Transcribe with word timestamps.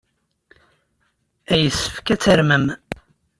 Yessefk 1.61 2.07
ad 2.13 2.19
tarmem. 2.23 2.65